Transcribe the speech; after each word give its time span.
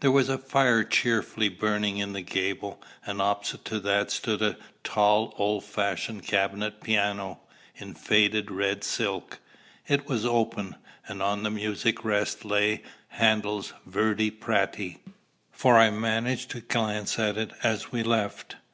There 0.00 0.10
was 0.10 0.28
a 0.28 0.36
fire 0.36 0.84
cheerfully 0.84 1.48
burning 1.48 1.96
in 1.96 2.12
the 2.12 2.20
gable, 2.20 2.82
and 3.06 3.22
opposite 3.22 3.64
to 3.64 3.80
that 3.80 4.10
stood 4.10 4.42
a 4.42 4.58
tall 4.84 5.32
old 5.38 5.64
fashioned 5.64 6.26
cabinet 6.26 6.82
piano, 6.82 7.40
in 7.76 7.94
faded 7.94 8.50
red 8.50 8.84
silk. 8.84 9.38
It 9.88 10.06
was 10.06 10.26
open; 10.26 10.76
and 11.08 11.22
on 11.22 11.42
the 11.42 11.50
music 11.50 12.04
rest 12.04 12.44
lay 12.44 12.82
Handel's 13.08 13.72
"Verdi 13.86 14.30
Prati," 14.30 14.98
for 15.52 15.78
I 15.78 15.88
managed 15.88 16.50
to 16.50 16.60
glance 16.60 17.18
at 17.18 17.38
it 17.38 17.54
as 17.62 17.90
we 17.90 18.02
left. 18.02 18.56